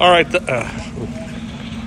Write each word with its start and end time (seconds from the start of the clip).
All 0.00 0.10
right, 0.10 0.30
th- 0.30 0.44
uh, 0.46 0.62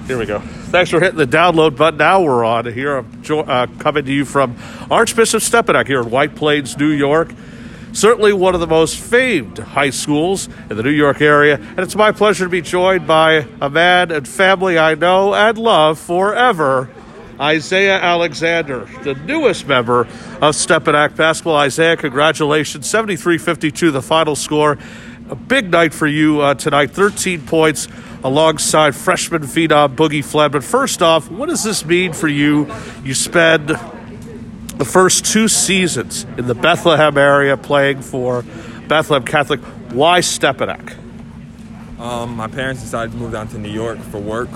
here 0.06 0.18
we 0.18 0.26
go. 0.26 0.40
Thanks 0.40 0.90
for 0.92 1.00
hitting 1.00 1.18
the 1.18 1.26
download 1.26 1.78
button. 1.78 1.98
Now 1.98 2.22
we're 2.22 2.44
on 2.44 2.66
here. 2.74 2.98
I'm 2.98 3.24
jo- 3.24 3.40
uh, 3.40 3.68
coming 3.80 4.04
to 4.04 4.12
you 4.12 4.26
from 4.26 4.58
Archbishop 4.90 5.42
Stepinac 5.42 5.88
here 5.88 6.02
in 6.02 6.10
White 6.10 6.36
Plains, 6.36 6.78
New 6.78 6.90
York. 6.90 7.34
Certainly 7.94 8.34
one 8.34 8.54
of 8.54 8.60
the 8.60 8.68
most 8.68 9.00
famed 9.00 9.60
high 9.60 9.92
schools 9.92 10.50
in 10.70 10.76
the 10.76 10.84
New 10.84 10.92
York 10.92 11.22
area, 11.22 11.56
and 11.56 11.80
it's 11.80 11.96
my 11.96 12.12
pleasure 12.12 12.44
to 12.44 12.50
be 12.50 12.62
joined 12.62 13.08
by 13.08 13.46
a 13.62 13.70
man 13.70 14.12
and 14.12 14.28
family 14.28 14.78
I 14.78 14.96
know 14.96 15.34
and 15.34 15.58
love 15.58 15.98
forever, 15.98 16.90
Isaiah 17.40 18.00
Alexander, 18.00 18.90
the 19.04 19.14
newest 19.14 19.68
member 19.68 20.02
of 20.02 20.56
Stepinac 20.56 21.16
basketball. 21.16 21.56
Isaiah, 21.56 21.96
congratulations. 21.96 22.90
73 22.90 23.38
52, 23.38 23.92
the 23.92 24.02
final 24.02 24.36
score. 24.36 24.78
A 25.32 25.36
big 25.36 25.72
night 25.72 25.94
for 25.94 26.08
you 26.08 26.42
uh, 26.42 26.56
tonight. 26.56 26.92
13 26.92 27.46
points 27.46 27.88
alongside 28.22 28.94
freshman 28.94 29.44
phenom 29.44 29.96
Boogie 29.96 30.24
Fland. 30.24 30.52
But 30.52 30.62
first 30.62 31.02
off, 31.02 31.32
what 31.32 31.48
does 31.48 31.64
this 31.64 31.86
mean 31.86 32.12
for 32.12 32.28
you? 32.28 32.70
You 33.02 33.14
spend 33.14 33.70
the 33.70 34.84
first 34.84 35.24
two 35.24 35.48
seasons 35.48 36.26
in 36.38 36.48
the 36.48 36.54
Bethlehem 36.54 37.18
area 37.18 37.56
playing 37.56 38.02
for 38.02 38.44
Bethlehem 38.90 39.24
Catholic. 39.24 39.62
Why 39.92 40.20
Stepinac? 40.20 40.98
Um, 41.98 42.36
my 42.36 42.48
parents 42.50 42.82
decided 42.82 43.14
to 43.14 43.18
move 43.18 43.32
down 43.32 43.48
to 43.50 43.58
New 43.58 43.72
York 43.72 44.00
for 44.00 44.20
work, 44.20 44.50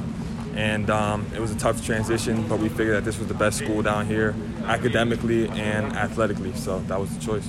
and 0.55 0.89
um, 0.89 1.25
it 1.33 1.39
was 1.39 1.51
a 1.51 1.57
tough 1.57 1.85
transition, 1.85 2.45
but 2.49 2.59
we 2.59 2.67
figured 2.67 2.97
that 2.97 3.05
this 3.05 3.17
was 3.17 3.29
the 3.29 3.33
best 3.33 3.59
school 3.59 3.81
down 3.81 4.07
here, 4.07 4.35
academically 4.65 5.47
and 5.47 5.95
athletically, 5.95 6.53
so 6.53 6.79
that 6.79 6.99
was 6.99 7.15
the 7.17 7.23
choice. 7.23 7.47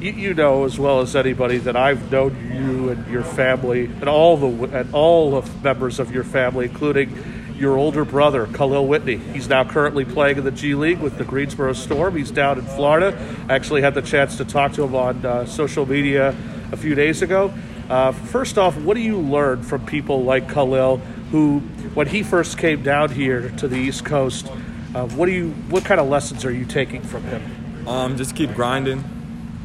You, 0.00 0.12
you 0.12 0.34
know 0.34 0.64
as 0.64 0.78
well 0.78 1.00
as 1.00 1.16
anybody 1.16 1.58
that 1.58 1.76
I've 1.76 2.10
known 2.10 2.36
you 2.52 2.90
and 2.90 3.06
your 3.10 3.24
family 3.24 3.86
and 3.86 4.08
all 4.08 4.36
the 4.36 4.78
and 4.78 4.94
all 4.94 5.36
of 5.36 5.62
members 5.64 5.98
of 5.98 6.12
your 6.12 6.24
family, 6.24 6.66
including 6.66 7.54
your 7.58 7.76
older 7.76 8.04
brother, 8.04 8.46
Khalil 8.46 8.86
Whitney. 8.86 9.16
He's 9.16 9.48
now 9.48 9.64
currently 9.64 10.04
playing 10.04 10.38
in 10.38 10.44
the 10.44 10.52
G 10.52 10.74
League 10.74 11.00
with 11.00 11.18
the 11.18 11.24
Greensboro 11.24 11.72
Storm. 11.72 12.16
He's 12.16 12.30
down 12.30 12.58
in 12.58 12.64
Florida. 12.64 13.18
I 13.48 13.54
actually 13.54 13.82
had 13.82 13.94
the 13.94 14.02
chance 14.02 14.36
to 14.36 14.44
talk 14.44 14.72
to 14.74 14.84
him 14.84 14.94
on 14.94 15.26
uh, 15.26 15.44
social 15.46 15.84
media 15.84 16.36
a 16.70 16.76
few 16.76 16.94
days 16.94 17.20
ago. 17.22 17.52
Uh, 17.88 18.12
first 18.12 18.58
off, 18.58 18.76
what 18.76 18.94
do 18.94 19.00
you 19.00 19.18
learn 19.18 19.62
from 19.62 19.84
people 19.86 20.22
like 20.22 20.48
Khalil, 20.48 20.98
who, 21.32 21.60
when 21.94 22.06
he 22.06 22.22
first 22.22 22.58
came 22.58 22.82
down 22.82 23.10
here 23.10 23.50
to 23.56 23.66
the 23.66 23.76
East 23.76 24.04
Coast, 24.04 24.46
uh, 24.94 25.06
what 25.08 25.26
do 25.26 25.32
you, 25.32 25.50
what 25.68 25.84
kind 25.84 26.00
of 26.00 26.08
lessons 26.08 26.44
are 26.44 26.52
you 26.52 26.64
taking 26.64 27.02
from 27.02 27.24
him? 27.24 27.88
Um, 27.88 28.16
just 28.16 28.36
keep 28.36 28.54
grinding. 28.54 29.02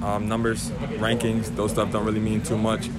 Um, 0.04 0.28
numbers, 0.28 0.70
rankings, 1.00 1.56
those 1.56 1.72
stuff 1.72 1.92
don't 1.92 2.06
really 2.06 2.20
mean 2.20 2.42
too 2.42 2.58
much 2.58 2.90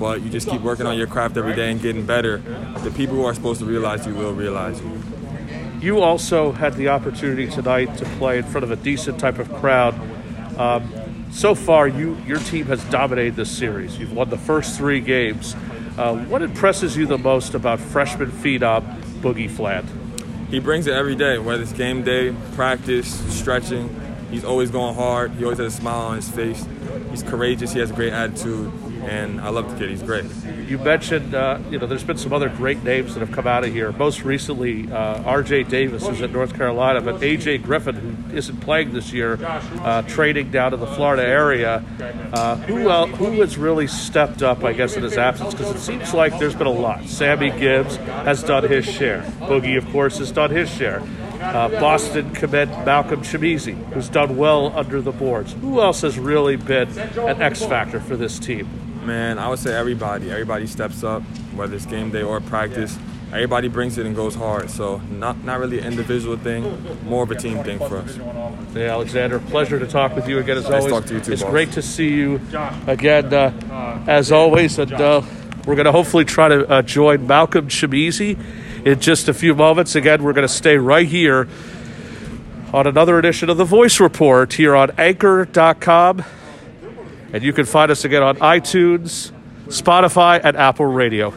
but 0.00 0.22
you 0.22 0.30
just 0.30 0.48
keep 0.48 0.62
working 0.62 0.86
on 0.86 0.96
your 0.96 1.06
craft 1.06 1.36
every 1.36 1.54
day 1.54 1.70
and 1.70 1.80
getting 1.80 2.06
better. 2.06 2.38
The 2.78 2.90
people 2.90 3.16
who 3.16 3.26
are 3.26 3.34
supposed 3.34 3.60
to 3.60 3.66
realize 3.66 4.06
you 4.06 4.14
will 4.14 4.32
realize 4.32 4.80
you. 4.80 5.02
You 5.80 6.00
also 6.00 6.52
had 6.52 6.74
the 6.74 6.88
opportunity 6.88 7.48
tonight 7.48 7.98
to 7.98 8.06
play 8.18 8.38
in 8.38 8.44
front 8.44 8.64
of 8.64 8.70
a 8.70 8.76
decent 8.76 9.20
type 9.20 9.38
of 9.38 9.52
crowd. 9.56 9.94
Um, 10.58 11.28
so 11.30 11.54
far, 11.54 11.86
you 11.86 12.16
your 12.26 12.38
team 12.38 12.64
has 12.66 12.82
dominated 12.84 13.36
this 13.36 13.50
series. 13.50 13.98
You've 13.98 14.12
won 14.12 14.30
the 14.30 14.38
first 14.38 14.76
three 14.76 15.00
games. 15.00 15.54
Uh, 15.98 16.16
what 16.24 16.40
impresses 16.40 16.96
you 16.96 17.06
the 17.06 17.18
most 17.18 17.52
about 17.52 17.78
freshman 17.78 18.30
phenom 18.30 19.02
Boogie 19.20 19.50
Fland? 19.50 19.86
He 20.48 20.60
brings 20.60 20.86
it 20.86 20.94
every 20.94 21.14
day, 21.14 21.38
whether 21.38 21.62
it's 21.62 21.74
game 21.74 22.02
day, 22.02 22.34
practice, 22.54 23.08
stretching. 23.38 23.88
He's 24.30 24.44
always 24.44 24.70
going 24.70 24.94
hard. 24.94 25.32
He 25.32 25.44
always 25.44 25.58
has 25.58 25.74
a 25.74 25.76
smile 25.76 26.06
on 26.06 26.16
his 26.16 26.28
face. 26.28 26.66
He's 27.10 27.22
courageous. 27.22 27.72
He 27.72 27.80
has 27.80 27.90
a 27.90 27.94
great 27.94 28.12
attitude 28.12 28.72
and 29.04 29.40
I 29.40 29.48
love 29.48 29.70
the 29.70 29.78
kid. 29.78 29.90
He's 29.90 30.02
great. 30.02 30.24
You 30.68 30.78
mentioned, 30.78 31.34
uh, 31.34 31.58
you 31.70 31.78
know, 31.78 31.86
there's 31.86 32.04
been 32.04 32.18
some 32.18 32.32
other 32.32 32.48
great 32.48 32.82
names 32.82 33.14
that 33.14 33.20
have 33.20 33.32
come 33.32 33.46
out 33.46 33.64
of 33.64 33.72
here. 33.72 33.92
Most 33.92 34.22
recently, 34.22 34.90
uh, 34.90 35.22
R.J. 35.22 35.64
Davis 35.64 36.06
is 36.06 36.22
at 36.22 36.30
North 36.30 36.54
Carolina, 36.54 37.00
but 37.00 37.22
A.J. 37.22 37.58
Griffin, 37.58 37.96
who 37.96 38.36
isn't 38.36 38.60
playing 38.60 38.92
this 38.92 39.12
year, 39.12 39.38
uh, 39.40 40.02
trading 40.02 40.50
down 40.50 40.72
to 40.72 40.76
the 40.76 40.86
Florida 40.86 41.26
area. 41.26 41.84
Uh, 42.32 42.56
who 42.56 42.88
uh, 42.88 43.06
who 43.06 43.40
has 43.40 43.56
really 43.56 43.86
stepped 43.86 44.42
up, 44.42 44.64
I 44.64 44.72
guess, 44.72 44.96
in 44.96 45.02
his 45.02 45.16
absence? 45.16 45.54
Because 45.54 45.74
it 45.74 45.80
seems 45.80 46.14
like 46.14 46.38
there's 46.38 46.54
been 46.54 46.66
a 46.66 46.70
lot. 46.70 47.04
Sammy 47.06 47.50
Gibbs 47.50 47.96
has 47.96 48.42
done 48.42 48.68
his 48.68 48.84
share. 48.84 49.22
Boogie, 49.40 49.76
of 49.76 49.90
course, 49.90 50.18
has 50.18 50.30
done 50.30 50.50
his 50.50 50.70
share. 50.70 51.02
Uh, 51.54 51.68
Boston 51.80 52.32
commit 52.32 52.68
Malcolm 52.86 53.22
Chimezie, 53.22 53.74
who's 53.92 54.08
done 54.08 54.36
well 54.36 54.72
under 54.78 55.00
the 55.00 55.12
boards. 55.12 55.52
Who 55.54 55.80
else 55.80 56.02
has 56.02 56.18
really 56.18 56.56
been 56.56 56.88
an 56.98 57.42
X 57.42 57.64
factor 57.64 57.98
for 58.00 58.16
this 58.16 58.38
team? 58.38 58.68
Man, 59.04 59.38
I 59.38 59.48
would 59.48 59.58
say 59.58 59.74
everybody. 59.74 60.30
Everybody 60.30 60.66
steps 60.66 61.02
up, 61.02 61.22
whether 61.54 61.74
it's 61.74 61.86
game 61.86 62.10
day 62.10 62.22
or 62.22 62.40
practice. 62.40 62.96
Everybody 63.32 63.68
brings 63.68 63.96
it 63.98 64.06
and 64.06 64.14
goes 64.14 64.34
hard. 64.34 64.70
So 64.70 64.98
not 65.10 65.42
not 65.44 65.58
really 65.58 65.78
an 65.80 65.86
individual 65.86 66.36
thing, 66.36 66.62
more 67.04 67.22
of 67.24 67.30
a 67.30 67.34
team 67.36 67.62
thing 67.64 67.78
for 67.78 67.98
us. 67.98 68.16
Hey, 68.72 68.88
Alexander, 68.88 69.38
pleasure 69.38 69.78
to 69.78 69.86
talk 69.86 70.14
with 70.14 70.28
you 70.28 70.38
again 70.38 70.58
as 70.58 70.64
nice 70.64 70.84
always. 70.84 70.92
Talk 70.92 71.06
to 71.06 71.14
you 71.14 71.20
too, 71.20 71.32
it's 71.32 71.42
boss. 71.42 71.50
great 71.50 71.72
to 71.72 71.82
see 71.82 72.08
you 72.12 72.40
again 72.86 73.32
uh, 73.32 74.04
as 74.06 74.30
always, 74.30 74.78
and 74.78 74.92
uh, 74.92 75.22
we're 75.66 75.76
going 75.76 75.86
to 75.86 75.92
hopefully 75.92 76.24
try 76.24 76.48
to 76.48 76.68
uh, 76.68 76.82
join 76.82 77.26
Malcolm 77.26 77.68
Chimezie 77.68 78.38
in 78.84 79.00
just 79.00 79.28
a 79.28 79.34
few 79.34 79.54
moments. 79.54 79.94
Again, 79.94 80.22
we're 80.22 80.32
going 80.32 80.46
to 80.46 80.52
stay 80.52 80.76
right 80.76 81.06
here 81.06 81.48
on 82.72 82.86
another 82.86 83.18
edition 83.18 83.50
of 83.50 83.56
the 83.56 83.64
Voice 83.64 84.00
Report 84.00 84.52
here 84.52 84.76
on 84.76 84.90
Anchor.com. 84.96 86.24
And 87.32 87.42
you 87.42 87.52
can 87.52 87.64
find 87.64 87.90
us 87.90 88.04
again 88.04 88.22
on 88.22 88.36
iTunes, 88.36 89.32
Spotify, 89.66 90.40
and 90.42 90.56
Apple 90.56 90.86
Radio. 90.86 91.34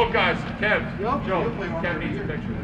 Look, 0.00 0.14
guys, 0.14 0.38
Kev, 0.58 0.98
Joe, 0.98 1.50
Kev 1.82 2.00
needs 2.00 2.18
a 2.18 2.24
picture. 2.24 2.56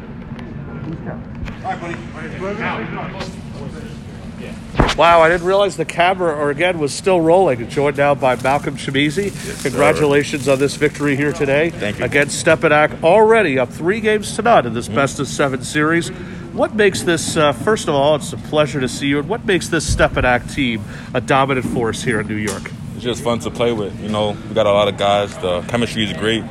Wow, 4.97 5.21
I 5.21 5.29
didn't 5.29 5.45
realize 5.45 5.77
the 5.77 5.85
camera, 5.85 6.35
or 6.35 6.49
again, 6.49 6.79
was 6.79 6.95
still 6.95 7.21
rolling. 7.21 7.69
Joined 7.69 7.97
now 7.97 8.15
by 8.15 8.37
Malcolm 8.37 8.75
Chimezie. 8.75 9.61
Congratulations 9.61 10.47
on 10.47 10.57
this 10.57 10.77
victory 10.77 11.15
here 11.15 11.31
today. 11.31 11.69
Thank 11.69 11.99
you. 11.99 12.05
Against 12.05 12.43
Stepinac, 12.43 13.03
already 13.03 13.59
up 13.59 13.69
three 13.69 13.99
games 13.99 14.35
to 14.37 14.41
none 14.41 14.65
in 14.65 14.73
this 14.73 14.87
best 14.87 15.19
of 15.19 15.27
seven 15.27 15.63
series. 15.63 16.09
What 16.53 16.73
makes 16.73 17.03
this, 17.03 17.37
uh, 17.37 17.51
first 17.51 17.87
of 17.87 17.93
all, 17.93 18.15
it's 18.15 18.33
a 18.33 18.37
pleasure 18.37 18.79
to 18.79 18.89
see 18.89 19.09
you, 19.09 19.19
and 19.19 19.29
what 19.29 19.45
makes 19.45 19.69
this 19.69 19.87
Stepinac 19.95 20.51
team 20.55 20.83
a 21.13 21.21
dominant 21.21 21.67
force 21.67 22.01
here 22.01 22.19
in 22.19 22.27
New 22.27 22.33
York? 22.33 22.71
It's 22.95 23.03
just 23.03 23.23
fun 23.23 23.37
to 23.41 23.51
play 23.51 23.73
with. 23.73 24.01
You 24.01 24.09
know, 24.09 24.35
we 24.49 24.55
got 24.55 24.65
a 24.65 24.71
lot 24.71 24.87
of 24.87 24.97
guys. 24.97 25.37
The 25.37 25.61
chemistry 25.67 26.03
is 26.03 26.13
great. 26.13 26.43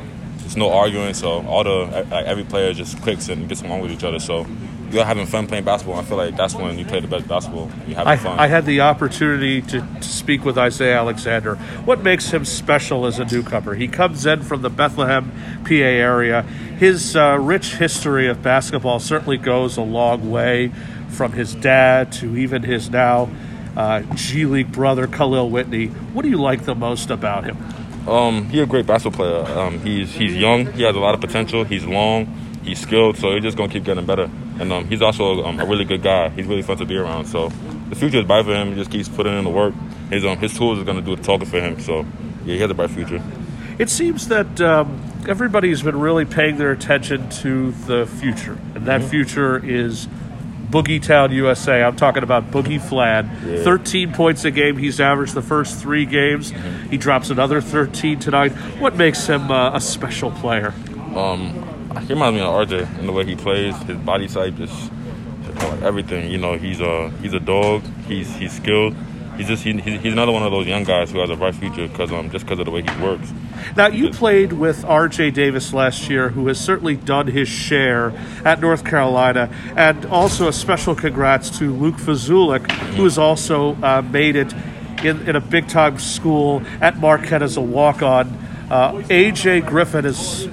There's 0.47 0.55
no 0.55 0.71
arguing, 0.71 1.13
so 1.13 1.45
all 1.45 1.65
the 1.65 2.05
like, 2.09 2.25
every 2.25 2.45
player 2.45 2.71
just 2.71 3.01
clicks 3.01 3.27
and 3.27 3.49
gets 3.49 3.63
along 3.63 3.81
with 3.81 3.91
each 3.91 4.05
other. 4.05 4.17
So 4.17 4.47
you're 4.91 5.03
having 5.03 5.25
fun 5.25 5.45
playing 5.45 5.65
basketball. 5.65 5.99
I 5.99 6.03
feel 6.03 6.15
like 6.15 6.37
that's 6.37 6.55
when 6.55 6.79
you 6.79 6.85
play 6.85 7.01
the 7.01 7.07
best 7.09 7.27
basketball. 7.27 7.69
You 7.85 7.95
having 7.95 8.13
I, 8.13 8.15
fun. 8.15 8.39
I 8.39 8.47
had 8.47 8.65
the 8.65 8.79
opportunity 8.79 9.61
to, 9.63 9.81
to 9.81 10.01
speak 10.01 10.45
with 10.45 10.57
Isaiah 10.57 10.99
Alexander. 10.99 11.55
What 11.83 12.01
makes 12.01 12.29
him 12.29 12.45
special 12.45 13.05
as 13.05 13.19
a 13.19 13.25
newcomer? 13.25 13.75
He 13.75 13.89
comes 13.89 14.25
in 14.25 14.41
from 14.41 14.61
the 14.61 14.69
Bethlehem, 14.69 15.33
PA 15.65 15.73
area. 15.73 16.43
His 16.43 17.17
uh, 17.17 17.37
rich 17.37 17.75
history 17.75 18.29
of 18.29 18.41
basketball 18.41 18.99
certainly 18.99 19.37
goes 19.37 19.75
a 19.75 19.81
long 19.81 20.31
way 20.31 20.71
from 21.09 21.33
his 21.33 21.55
dad 21.55 22.13
to 22.13 22.37
even 22.37 22.63
his 22.63 22.89
now 22.89 23.29
uh, 23.75 24.01
G 24.15 24.45
League 24.45 24.71
brother, 24.71 25.07
Khalil 25.07 25.49
Whitney. 25.49 25.87
What 25.87 26.21
do 26.21 26.29
you 26.29 26.39
like 26.39 26.63
the 26.63 26.73
most 26.73 27.09
about 27.09 27.43
him? 27.43 27.57
Um, 28.07 28.45
he's 28.49 28.61
a 28.61 28.65
great 28.65 28.85
basketball 28.85 29.17
player. 29.17 29.59
Um, 29.59 29.79
he's 29.81 30.13
he's 30.13 30.35
young. 30.35 30.71
He 30.73 30.83
has 30.83 30.95
a 30.95 30.99
lot 30.99 31.13
of 31.13 31.21
potential. 31.21 31.65
He's 31.65 31.85
long. 31.85 32.25
He's 32.63 32.79
skilled. 32.79 33.17
So 33.17 33.33
he's 33.33 33.43
just 33.43 33.57
gonna 33.57 33.71
keep 33.71 33.83
getting 33.83 34.05
better. 34.05 34.29
And 34.59 34.71
um, 34.71 34.87
he's 34.87 35.01
also 35.01 35.43
um, 35.43 35.59
a 35.59 35.65
really 35.65 35.85
good 35.85 36.01
guy. 36.01 36.29
He's 36.29 36.45
really 36.45 36.61
fun 36.61 36.77
to 36.77 36.85
be 36.85 36.95
around. 36.95 37.25
So 37.25 37.49
the 37.89 37.95
future 37.95 38.19
is 38.19 38.25
bright 38.25 38.45
for 38.45 38.53
him. 38.53 38.69
He 38.69 38.75
just 38.75 38.91
keeps 38.91 39.09
putting 39.09 39.37
in 39.37 39.43
the 39.43 39.49
work. 39.49 39.73
His 40.09 40.25
um 40.25 40.37
his 40.37 40.57
tools 40.57 40.79
are 40.79 40.85
gonna 40.85 41.01
do 41.01 41.15
the 41.15 41.21
talking 41.21 41.47
for 41.47 41.59
him. 41.59 41.79
So 41.81 42.05
yeah, 42.45 42.53
he 42.53 42.59
has 42.59 42.71
a 42.71 42.73
bright 42.73 42.91
future. 42.91 43.21
It 43.77 43.89
seems 43.89 44.29
that 44.29 44.59
um, 44.61 45.01
everybody's 45.27 45.83
been 45.83 45.99
really 45.99 46.25
paying 46.25 46.57
their 46.57 46.71
attention 46.71 47.29
to 47.29 47.71
the 47.71 48.07
future, 48.07 48.57
and 48.73 48.85
that 48.87 49.03
future 49.03 49.63
is 49.63 50.07
Boogie 50.69 51.01
Town, 51.01 51.31
USA. 51.31 51.81
I'm 51.83 51.95
talking 51.95 52.23
about 52.23 52.51
Boogie 52.51 52.81
Fland. 52.81 53.29
13 53.63 54.11
points 54.13 54.43
a 54.45 54.51
game. 54.51 54.77
He's 54.77 54.99
averaged 54.99 55.33
the 55.33 55.41
first 55.41 55.79
three 55.79 56.05
games. 56.05 56.51
He 56.89 56.97
drops 56.97 57.29
another 57.29 57.61
13 57.61 58.19
tonight. 58.19 58.51
What 58.79 58.95
makes 58.95 59.25
him 59.27 59.49
uh, 59.49 59.75
a 59.75 59.79
special 59.81 60.31
player? 60.31 60.73
Um, 61.15 61.53
he 62.01 62.13
reminds 62.13 62.35
me 62.35 62.41
of 62.41 62.67
RJ 62.67 62.99
in 62.99 63.05
the 63.07 63.13
way 63.13 63.25
he 63.25 63.35
plays. 63.35 63.75
His 63.83 63.97
body 63.97 64.27
type 64.27 64.59
is 64.59 64.91
like 65.63 65.81
everything. 65.81 66.29
You 66.29 66.37
know, 66.37 66.57
he's 66.57 66.79
a 66.81 67.09
he's 67.21 67.33
a 67.33 67.39
dog. 67.39 67.81
He's 68.07 68.35
he's 68.35 68.53
skilled. 68.53 68.95
he's 69.37 69.47
just 69.47 69.63
he, 69.63 69.73
he's 69.79 70.01
he's 70.01 70.13
another 70.13 70.31
one 70.31 70.43
of 70.43 70.51
those 70.51 70.67
young 70.67 70.83
guys 70.83 71.11
who 71.11 71.19
has 71.19 71.29
a 71.29 71.35
bright 71.35 71.55
future 71.55 71.87
because 71.87 72.11
um 72.11 72.29
just 72.29 72.45
because 72.45 72.59
of 72.59 72.65
the 72.65 72.71
way 72.71 72.81
he 72.83 73.01
works. 73.01 73.31
Now, 73.75 73.87
you 73.87 74.09
played 74.09 74.53
with 74.53 74.85
R.J. 74.85 75.31
Davis 75.31 75.73
last 75.73 76.09
year, 76.09 76.29
who 76.29 76.47
has 76.47 76.59
certainly 76.59 76.95
done 76.95 77.27
his 77.27 77.47
share 77.47 78.11
at 78.45 78.59
North 78.59 78.83
Carolina, 78.85 79.49
and 79.75 80.05
also 80.05 80.47
a 80.47 80.53
special 80.53 80.95
congrats 80.95 81.57
to 81.59 81.73
Luke 81.73 81.95
Vazulik, 81.95 82.69
who 82.95 83.03
has 83.03 83.17
also 83.17 83.75
uh, 83.83 84.01
made 84.01 84.35
it 84.35 84.53
in, 85.03 85.27
in 85.27 85.35
a 85.35 85.41
big 85.41 85.67
time 85.67 85.99
school 85.99 86.63
at 86.81 86.97
Marquette 86.97 87.43
as 87.43 87.57
a 87.57 87.61
walk 87.61 88.01
on. 88.01 88.27
Uh, 88.69 89.01
A.J. 89.09 89.61
Griffin 89.61 90.05
is 90.05 90.47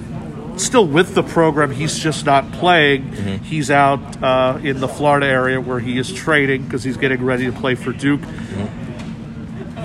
still 0.57 0.87
with 0.87 1.15
the 1.15 1.23
program, 1.23 1.71
he's 1.71 1.99
just 1.99 2.25
not 2.25 2.49
playing. 2.53 3.11
He's 3.43 3.69
out 3.69 4.23
uh, 4.23 4.57
in 4.63 4.79
the 4.79 4.87
Florida 4.87 5.25
area 5.27 5.59
where 5.59 5.79
he 5.79 5.97
is 5.97 6.13
training 6.13 6.63
because 6.63 6.83
he's 6.83 6.97
getting 6.97 7.23
ready 7.23 7.45
to 7.45 7.51
play 7.51 7.75
for 7.75 7.91
Duke. 7.91 8.21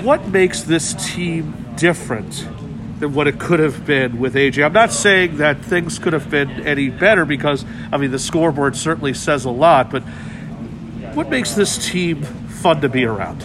What 0.03 0.29
makes 0.29 0.63
this 0.63 0.95
team 1.13 1.75
different 1.77 2.47
than 3.01 3.15
what 3.15 3.27
it 3.27 3.41
could 3.41 3.59
have 3.59 3.85
been 3.85 4.19
with 4.19 4.35
AJ? 4.35 4.65
I'm 4.65 4.73
not 4.73 4.93
saying 4.93 5.39
that 5.39 5.65
things 5.65 5.99
could 5.99 6.13
have 6.13 6.31
been 6.31 6.51
any 6.67 6.91
better 6.91 7.25
because, 7.25 7.65
I 7.91 7.97
mean, 7.97 8.11
the 8.11 8.19
scoreboard 8.19 8.77
certainly 8.77 9.15
says 9.15 9.45
a 9.45 9.51
lot, 9.51 9.91
but 9.91 10.03
what 11.15 11.29
makes 11.29 11.55
this 11.55 11.91
team 11.91 12.23
fun 12.23 12.81
to 12.83 12.89
be 12.89 13.05
around? 13.05 13.41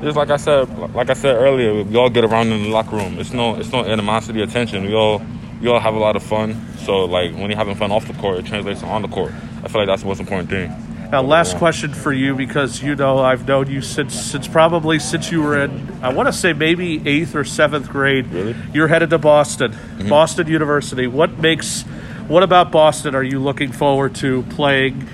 Just 0.00 0.16
like 0.16 0.30
I 0.30 0.36
said, 0.36 0.68
like 0.94 1.10
I 1.10 1.14
said 1.14 1.36
earlier, 1.36 1.84
we 1.84 1.96
all 1.96 2.10
get 2.10 2.24
around 2.24 2.50
in 2.50 2.62
the 2.62 2.68
locker 2.70 2.96
room. 2.96 3.18
It's 3.18 3.32
no, 3.32 3.56
it's 3.56 3.70
no 3.70 3.84
animosity 3.84 4.40
or 4.40 4.46
tension. 4.46 4.84
We 4.84 4.94
all, 4.94 5.22
we 5.60 5.68
all 5.68 5.78
have 5.78 5.94
a 5.94 5.98
lot 5.98 6.16
of 6.16 6.22
fun. 6.22 6.60
So 6.78 7.04
like 7.04 7.32
when 7.32 7.50
you're 7.50 7.58
having 7.58 7.76
fun 7.76 7.92
off 7.92 8.06
the 8.06 8.14
court, 8.14 8.38
it 8.38 8.46
translates 8.46 8.82
on 8.82 9.02
the 9.02 9.08
court. 9.08 9.32
I 9.62 9.68
feel 9.68 9.82
like 9.82 9.88
that's 9.88 10.02
the 10.02 10.08
most 10.08 10.20
important 10.20 10.48
thing. 10.48 10.91
Now, 11.12 11.20
last 11.20 11.58
question 11.58 11.92
for 11.92 12.10
you 12.10 12.34
because 12.34 12.82
you 12.82 12.96
know 12.96 13.18
I've 13.18 13.46
known 13.46 13.70
you 13.70 13.82
since 13.82 14.18
since 14.18 14.48
probably 14.48 14.98
since 14.98 15.30
you 15.30 15.42
were 15.42 15.62
in 15.62 15.98
I 16.00 16.10
want 16.10 16.28
to 16.28 16.32
say 16.32 16.54
maybe 16.54 17.06
eighth 17.06 17.36
or 17.36 17.44
seventh 17.44 17.90
grade. 17.90 18.28
Really? 18.28 18.56
You're 18.72 18.88
headed 18.88 19.10
to 19.10 19.18
Boston, 19.18 19.76
Boston 20.08 20.46
University. 20.46 21.06
What 21.06 21.38
makes 21.38 21.82
what 22.28 22.42
about 22.42 22.72
Boston 22.72 23.14
are 23.14 23.22
you 23.22 23.40
looking 23.40 23.72
forward 23.72 24.14
to 24.16 24.42
playing 24.44 25.06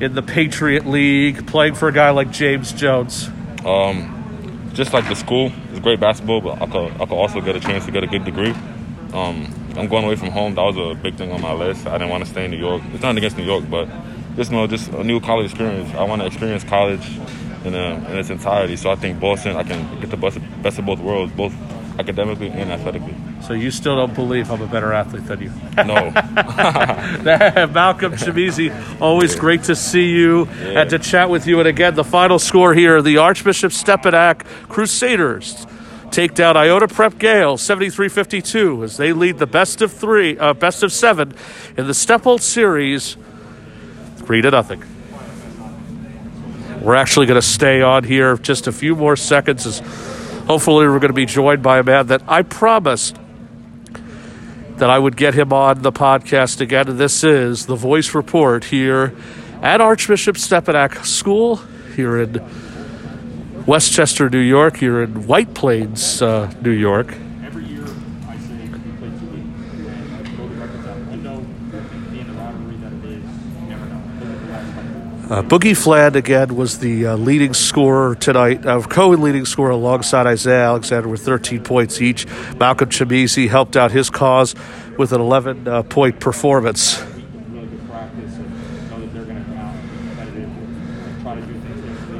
in 0.00 0.14
the 0.14 0.22
Patriot 0.22 0.86
League, 0.86 1.46
playing 1.46 1.74
for 1.74 1.88
a 1.88 1.92
guy 1.92 2.08
like 2.08 2.30
James 2.30 2.72
Jones? 2.72 3.28
Um, 3.66 4.70
just 4.72 4.94
like 4.94 5.06
the 5.10 5.14
school, 5.14 5.52
it's 5.70 5.80
great 5.80 6.00
basketball, 6.00 6.40
but 6.40 6.62
I 6.62 6.66
could, 6.66 6.92
I 6.92 7.04
could 7.04 7.12
also 7.12 7.42
get 7.42 7.54
a 7.54 7.60
chance 7.60 7.84
to 7.84 7.90
get 7.90 8.02
a 8.02 8.06
good 8.06 8.24
degree. 8.24 8.54
Um, 9.12 9.52
I'm 9.76 9.88
going 9.88 10.04
away 10.04 10.16
from 10.16 10.30
home. 10.30 10.54
That 10.54 10.62
was 10.62 10.76
a 10.78 10.98
big 10.98 11.16
thing 11.16 11.32
on 11.32 11.42
my 11.42 11.52
list. 11.52 11.86
I 11.86 11.98
didn't 11.98 12.08
want 12.08 12.24
to 12.24 12.30
stay 12.30 12.46
in 12.46 12.50
New 12.50 12.56
York. 12.56 12.82
It's 12.94 13.02
not 13.02 13.14
against 13.16 13.36
New 13.36 13.44
York, 13.44 13.64
but 13.68 13.88
just 14.36 14.50
you 14.50 14.56
know, 14.56 14.66
just 14.66 14.90
a 14.90 15.04
new 15.04 15.20
college 15.20 15.50
experience. 15.50 15.94
I 15.94 16.04
want 16.04 16.22
to 16.22 16.26
experience 16.26 16.64
college 16.64 17.06
in, 17.64 17.74
a, 17.74 17.94
in 18.10 18.18
its 18.18 18.30
entirety. 18.30 18.76
So 18.76 18.90
I 18.90 18.96
think 18.96 19.20
Boston, 19.20 19.56
I 19.56 19.62
can 19.62 20.00
get 20.00 20.10
the 20.10 20.16
best, 20.16 20.38
best 20.62 20.78
of 20.78 20.86
both 20.86 21.00
worlds, 21.00 21.32
both 21.32 21.54
academically 21.98 22.48
and 22.48 22.72
athletically. 22.72 23.14
So 23.42 23.52
you 23.52 23.70
still 23.70 23.96
don't 23.96 24.14
believe 24.14 24.50
I'm 24.50 24.60
a 24.60 24.66
better 24.66 24.92
athlete 24.92 25.26
than 25.26 25.42
you? 25.42 25.52
No, 25.76 26.10
Malcolm 27.72 28.14
Chimezie, 28.14 29.00
always 29.00 29.36
great 29.36 29.64
to 29.64 29.76
see 29.76 30.10
you 30.10 30.46
and 30.46 30.90
to 30.90 30.98
chat 30.98 31.30
with 31.30 31.46
you. 31.46 31.58
And 31.60 31.68
again, 31.68 31.94
the 31.94 32.04
final 32.04 32.38
score 32.38 32.74
here 32.74 33.00
the 33.02 33.18
Archbishop 33.18 33.72
Stepinac 33.72 34.44
Crusaders 34.68 35.66
take 36.10 36.34
down 36.34 36.56
Iona 36.56 36.88
Prep 36.88 37.18
Gale 37.18 37.56
73 37.56 38.08
52 38.08 38.84
as 38.84 38.96
they 38.96 39.12
lead 39.12 39.38
the 39.38 39.46
best 39.46 39.82
of 39.82 39.92
three, 39.92 40.38
uh, 40.38 40.54
best 40.54 40.82
of 40.82 40.92
seven 40.92 41.34
in 41.76 41.86
the 41.86 41.94
Steppold 41.94 42.40
series, 42.40 43.16
three 44.24 44.42
to 44.42 44.50
nothing. 44.50 44.82
We're 46.80 46.94
actually 46.94 47.26
going 47.26 47.40
to 47.40 47.46
stay 47.46 47.82
on 47.82 48.04
here 48.04 48.36
just 48.36 48.66
a 48.66 48.72
few 48.72 48.94
more 48.94 49.16
seconds 49.16 49.66
as 49.66 49.78
hopefully 50.46 50.86
we're 50.86 50.98
going 50.98 51.08
to 51.08 51.14
be 51.14 51.26
joined 51.26 51.62
by 51.62 51.78
a 51.78 51.82
man 51.82 52.08
that 52.08 52.22
I 52.28 52.42
promised 52.42 53.16
that 54.76 54.90
I 54.90 54.98
would 54.98 55.16
get 55.16 55.34
him 55.34 55.52
on 55.52 55.82
the 55.82 55.92
podcast 55.92 56.60
again. 56.60 56.96
This 56.96 57.22
is 57.22 57.66
the 57.66 57.76
Voice 57.76 58.14
Report 58.14 58.64
here 58.64 59.14
at 59.62 59.80
Archbishop 59.80 60.36
Stepinac 60.36 61.04
School 61.04 61.56
here 61.94 62.20
in 62.20 62.42
Westchester, 63.66 64.28
New 64.28 64.38
York, 64.38 64.76
here 64.78 65.02
in 65.02 65.26
White 65.26 65.54
Plains, 65.54 66.20
uh, 66.20 66.52
New 66.60 66.70
York. 66.70 67.14
Uh, 75.24 75.42
Boogie 75.42 75.76
Fland 75.76 76.16
again 76.16 76.54
was 76.54 76.80
the 76.80 77.06
uh, 77.06 77.16
leading 77.16 77.54
scorer 77.54 78.14
tonight, 78.14 78.66
uh, 78.66 78.82
co-leading 78.82 79.46
scorer 79.46 79.70
alongside 79.70 80.26
Isaiah 80.26 80.64
Alexander 80.64 81.08
with 81.08 81.22
13 81.22 81.62
points 81.62 82.02
each. 82.02 82.26
Malcolm 82.56 82.90
Chimezie 82.90 83.48
helped 83.48 83.74
out 83.74 83.90
his 83.90 84.10
cause 84.10 84.54
with 84.98 85.12
an 85.12 85.22
11 85.22 85.66
uh, 85.66 85.82
point 85.82 86.20
performance. 86.20 87.02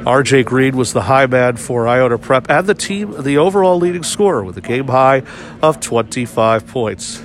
RJ 0.05 0.45
Green 0.45 0.75
was 0.75 0.93
the 0.93 1.03
high 1.03 1.25
man 1.27 1.57
for 1.57 1.87
Iona 1.87 2.17
Prep 2.17 2.49
and 2.49 2.67
the 2.67 2.75
team, 2.75 3.23
the 3.23 3.37
overall 3.37 3.77
leading 3.77 4.03
scorer 4.03 4.43
with 4.43 4.57
a 4.57 4.61
game 4.61 4.87
high 4.87 5.23
of 5.61 5.79
25 5.79 6.67
points. 6.67 7.23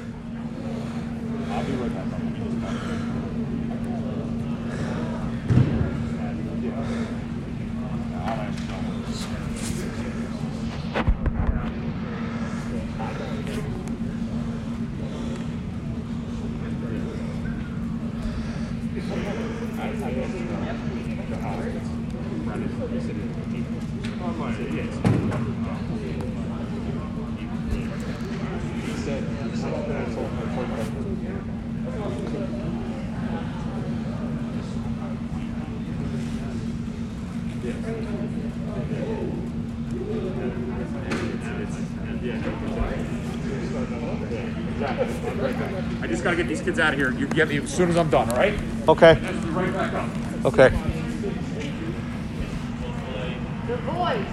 I 44.82 46.06
just 46.06 46.24
got 46.24 46.30
to 46.30 46.36
get 46.36 46.48
these 46.48 46.62
kids 46.62 46.78
out 46.78 46.92
of 46.92 46.98
here. 46.98 47.12
You 47.12 47.26
get 47.26 47.48
me 47.48 47.58
as 47.58 47.72
soon 47.72 47.90
as 47.90 47.96
I'm 47.96 48.10
done, 48.10 48.30
all 48.30 48.36
right? 48.36 48.58
Okay. 48.88 49.14
Right 49.14 49.72
back 49.72 49.94
up. 49.94 50.08
Okay. 50.46 50.68
The 53.66 53.76
voice. 53.76 54.26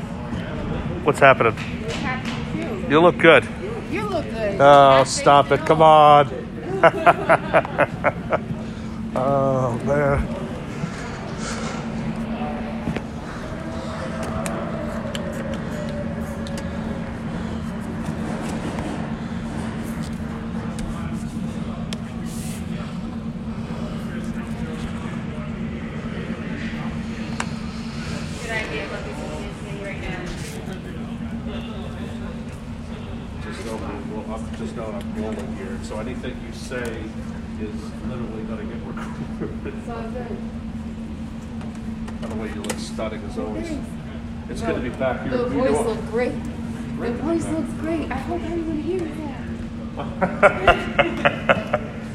What's 1.06 1.20
happening? 1.20 1.54
Happy 1.54 2.60
you. 2.60 2.86
You 2.90 3.02
look 3.02 3.18
good. 3.18 3.48
You 3.92 4.04
look 4.04 4.26
good. 4.26 4.58
Oh, 4.60 5.04
stop 5.06 5.52
it. 5.52 5.66
Come 5.66 5.82
on. 5.82 6.28
oh, 9.16 9.82
man. 9.86 10.48
Good 28.48 28.56
idea 28.56 28.88
about 28.88 29.04
this 29.04 29.18
thing 29.58 29.84
right 29.84 30.00
now. 30.00 30.24
Just 33.44 33.66
know, 33.66 33.76
well, 33.76 34.24
I'm 34.34 34.46
just 34.58 34.76
know 34.76 34.86
I'm 34.86 35.16
rolling 35.22 35.56
here. 35.56 35.78
So 35.84 36.00
anything 36.00 36.36
you 36.46 36.52
say 36.54 37.04
is 37.62 37.76
literally 38.08 38.44
going 38.44 38.68
to 38.68 38.74
get 38.74 38.84
recorded. 38.86 39.86
By 42.22 42.28
the 42.28 42.36
way, 42.36 42.48
you 42.50 42.62
look 42.64 42.78
stunning 42.80 43.22
as 43.24 43.38
always. 43.38 43.70
It's 44.50 44.62
good 44.62 44.76
to 44.76 44.82
be 44.82 44.90
back 44.90 45.22
here 45.22 45.32
The 45.38 45.46
voice 45.46 45.86
looks 45.86 46.10
great. 46.10 46.32
The 46.32 47.12
voice 47.14 47.48
looks 47.50 47.72
great. 47.74 48.12
I 48.12 48.16
hope 48.16 48.42
everyone 48.42 48.82
hears 48.82 49.12
that. 49.18 49.44